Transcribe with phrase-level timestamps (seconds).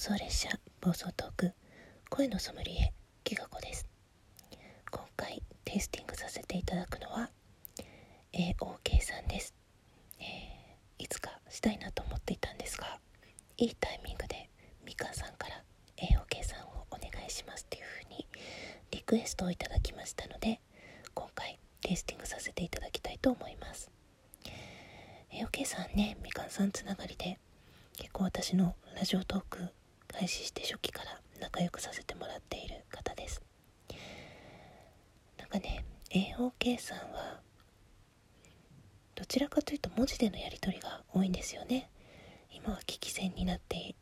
[0.00, 0.48] 送列車
[0.80, 1.52] 暴走トーク
[2.08, 3.86] 声のソムリエギガ子です。
[4.90, 7.28] 今回テイスティングさせていただくのは
[8.32, 9.54] AOK さんです、
[10.18, 12.98] えー、いつかしたいなと思っていたんですが
[13.58, 14.48] いいタイミングで
[14.86, 15.62] みかんさんから
[15.98, 18.26] AOK さんをお願いしますっていう風に
[18.92, 20.62] リクエストをいただきましたので
[21.12, 23.90] 今回テイスティングさせていただきたいと思います。
[25.30, 27.38] AOK さんねみかんさんつながりで
[27.98, 29.68] 結構私のラジオトーク
[30.12, 33.42] 開始して初期から仲良くさせてもらっている方です。
[35.38, 37.40] なんかね AOK さんは
[39.14, 41.90] どちらかというと文字でのやり取りが多いんですよね。
[42.52, 43.94] 今は聞き戦になって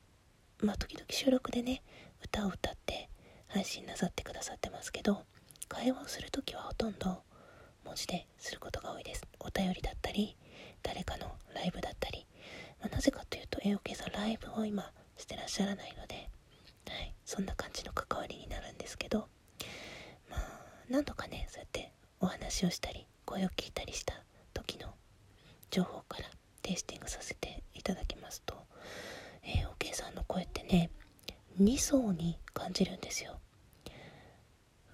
[0.60, 1.82] まあ時々収録でね
[2.24, 3.08] 歌を歌って
[3.48, 5.22] 配信なさってくださってますけど
[5.68, 7.22] 会話をする時はほとんど
[7.84, 9.22] 文字ですることが多いです。
[9.40, 10.36] お便りだったり
[10.82, 12.26] 誰かのライブだったり。
[12.80, 16.30] まあ、なぜかというと AOK さんライブを今してらっしゃらないので、
[16.88, 19.28] はい、そんな感じの関わりになるんですけど
[20.30, 20.40] まあ
[20.88, 24.14] 何度かねそうやってお話をしたり声を聞いたりした
[24.54, 24.94] 時の
[25.70, 26.24] 情報から
[26.62, 28.54] テイスティングさせていただきますと
[29.44, 30.90] AOK さんの声ってね
[31.60, 33.38] 2層に感じるんですよ。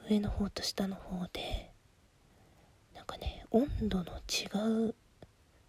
[0.09, 1.71] 上の方と下の方で
[2.95, 4.95] なんかね温度の違う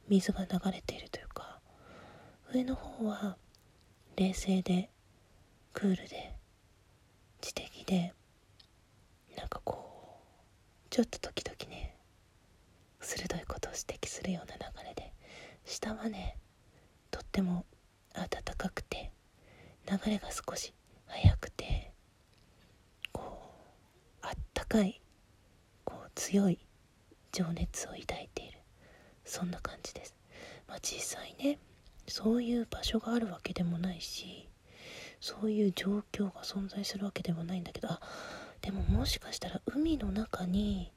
[0.10, 1.60] 水が流れているというか
[2.54, 3.38] 上の方は
[4.16, 4.90] 冷静で
[5.74, 6.34] クールで
[7.42, 8.14] 知的で
[9.38, 10.20] なんかこ
[10.86, 11.96] うちょっと時々ね
[13.02, 15.12] 鋭いことを指摘するような流れで
[15.66, 16.38] 下はね
[17.12, 17.66] とっても
[18.14, 19.12] 温かくて
[19.90, 20.74] 流れが少し
[21.08, 21.92] 速くて
[23.12, 23.22] こ
[24.24, 25.02] うあったかい
[25.84, 26.60] こう強い
[27.32, 28.60] 情熱を抱いている。
[29.26, 30.16] そんな感じです。
[30.68, 31.60] まあ実際ね
[32.08, 34.48] そういう場所があるわけでもないし
[35.20, 38.00] そういう状況が存在するわけでもないんだけどあ
[38.62, 40.92] でももしかしたら海の中に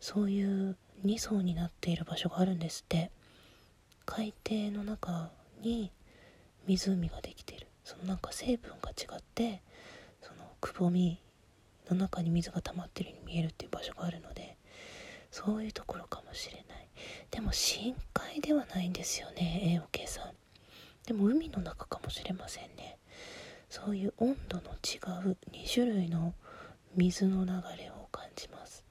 [0.00, 3.10] そういう2層になっている場所があるんですって。
[4.04, 5.30] 海底の中
[5.62, 5.92] に
[6.66, 7.66] 湖ができている。
[7.84, 9.60] そのなんか成分が違って
[10.20, 11.20] そのくぼみ
[11.90, 14.56] の中に水が溜まってるように見えるっていう場所があるので
[15.32, 16.88] そういうところかもしれない。
[17.30, 20.41] でも深海ではないんですよね AOK さん。
[21.06, 22.98] でも海の中かもしれませんね。
[23.72, 26.34] そういう温度の違う2種類の
[26.94, 28.84] 水の流れを感じます、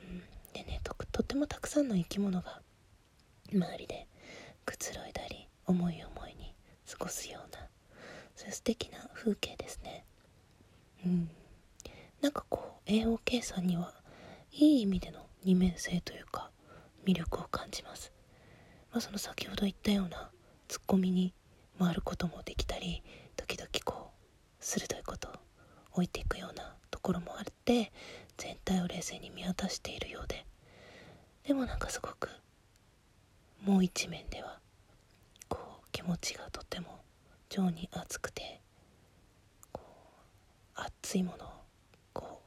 [0.00, 0.22] うん、
[0.52, 2.62] でねととってもたくさんの生き物が
[3.52, 4.06] 周りで
[4.64, 6.54] くつろいだり思い思いに
[6.88, 7.66] 過ごすような
[8.36, 10.04] そういう素敵な風景ですね。
[11.04, 11.30] うん。
[12.22, 13.92] なんかこう AOK さんには
[14.52, 16.50] いい意味での二面性というか
[17.04, 18.12] 魅力を感じます、
[18.92, 20.30] まあ、その先ほど言ったような
[20.74, 21.32] ツッコミに
[21.78, 23.04] 回ることもできたり
[23.36, 24.24] 時々こう
[24.58, 25.32] 鋭いことを
[25.92, 27.92] 置いていくようなところもあって
[28.38, 30.44] 全体を冷静に見渡しているようで。
[31.46, 32.28] でもなんかすごく
[33.62, 34.58] もう一面では
[35.48, 36.98] こう気持ちがとても
[37.48, 38.60] 情に熱くて
[39.70, 39.80] こ
[40.76, 41.48] う熱いものを
[42.12, 42.42] こ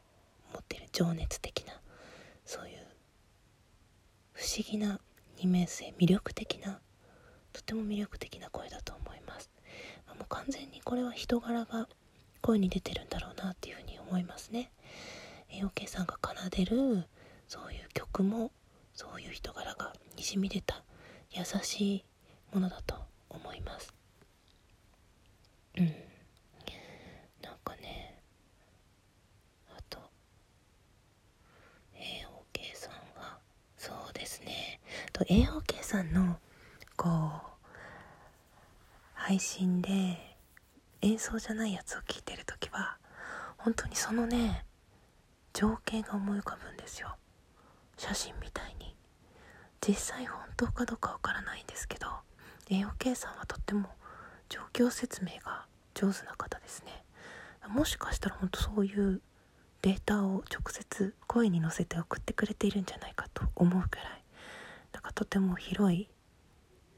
[0.51, 1.79] う持っている情熱的な
[2.45, 2.77] そういう
[4.33, 4.99] 不思議な
[5.37, 6.81] 二面性魅力的な
[7.57, 9.49] とても魅力的な声だと思います。
[10.09, 11.89] もう完全にこれは人柄が
[12.41, 14.71] 声に出てるんだろうなっていうふうに思いますね。
[15.51, 17.07] AOK さんが奏でる
[17.47, 18.51] そういう曲も
[18.93, 20.83] そういう人柄がにじみ出た
[21.31, 22.05] 優しい
[22.53, 22.95] ものだと
[23.29, 23.91] 思います。
[25.77, 25.85] うん。
[27.41, 28.21] なんかね
[29.75, 29.97] あと
[31.95, 33.39] AOK さんは
[33.77, 34.79] そうですね。
[35.11, 36.37] と AOK さんの
[36.95, 37.07] こ
[37.43, 37.46] う
[39.27, 39.89] 配信で
[41.01, 42.97] 演奏じゃないやつを聴いてる時は
[43.57, 44.63] 本当にそのね
[45.51, 47.13] 情景が思い浮かぶんですよ。
[47.97, 48.95] 写真みたいに。
[49.85, 52.07] 実際本当かどうかわからないんですけど
[52.69, 53.89] AOK さんはとっても
[54.47, 57.03] 状況説明が上手な方ですね。
[57.67, 59.21] もしかしたら本当そういう
[59.81, 64.23] データを直接声に乗せて送ってくれているんじゃないかと思うくらい
[64.93, 66.07] なんかとても広い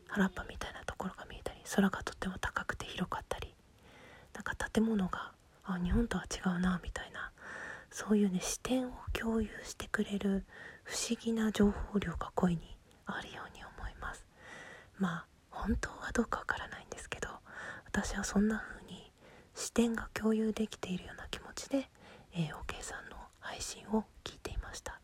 [0.10, 1.26] 原っぱみたいなところが
[1.76, 3.54] 空がとっても高くて広かったり
[4.34, 5.32] なんか建物が
[5.64, 7.32] あ日本とは違うなみたいな
[7.92, 10.46] そういうね視点を共有してくれる
[10.84, 12.62] 不思議な情報量が声に
[13.06, 14.26] あるように思います。
[14.98, 17.28] まあ本当はどうかわからないんですけど
[17.86, 19.12] 私はそんな風に
[19.56, 21.90] 視点が共有できているような気持ちで
[22.34, 25.00] AOK さんの配信を聞いていました、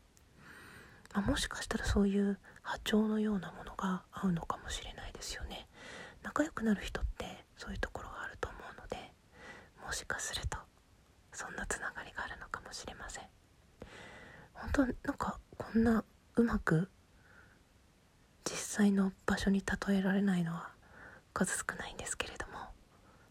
[1.14, 5.65] まあ、もしかしたらそういう波長のようなものが合うのかもしれないですよね。
[6.25, 7.25] 仲良くなる人って
[7.56, 8.98] そういうところがあると思うので
[9.86, 10.57] もしかすると
[11.31, 13.25] そんなつながりがあるのかもしれません。
[14.54, 16.04] 本当なんかこんな
[16.36, 16.89] うまく
[18.44, 20.69] 実際の場所に例えられないのは
[21.33, 22.54] 数少ないんですけれども、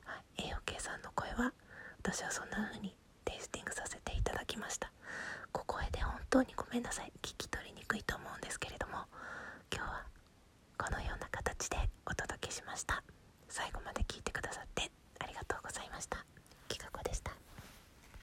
[0.04, 1.52] はい、AOK さんの声は
[1.98, 2.94] 私はそんな風に
[3.24, 4.92] テイスティングさせていただきました。
[5.52, 7.12] 小声で本当にごめんなさい。
[7.22, 8.94] 聞き取りにくいと思うんですけれども
[9.74, 10.04] 今日は
[10.78, 11.76] このような形で
[12.06, 13.02] お届けしました。
[13.48, 16.24] 最後まで聞いてくださってありがとうございました。